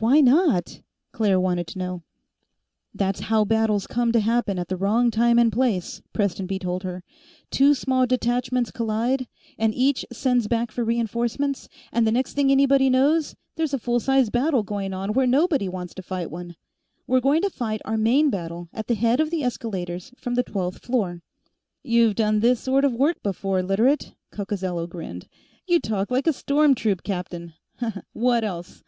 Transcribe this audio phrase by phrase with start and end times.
[0.00, 0.80] "Why not?"
[1.12, 2.02] Claire wanted to know.
[2.92, 7.04] "That's how battles come to happen at the wrong time and place," Prestonby told her.
[7.52, 12.50] "Two small detachments collide, and each sends back for re enforcements, and the next thing
[12.50, 16.56] anybody knows, there's a full size battle going on where nobody wants to fight one.
[17.06, 20.42] We're going to fight our main battle at the head of the escalators from the
[20.42, 21.22] twelfth floor."
[21.84, 25.28] "You've done this sort of work before, Literate," Coccozello grinned.
[25.68, 27.54] "You talk like a storm troop captain.
[28.12, 28.82] What else?"